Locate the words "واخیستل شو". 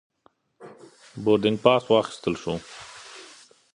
1.91-2.53